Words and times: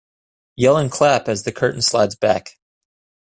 Yell 0.55 0.77
and 0.77 0.89
clap 0.89 1.27
as 1.27 1.43
the 1.43 1.51
curtain 1.51 1.83
slides 1.83 2.15
back. 2.15 2.57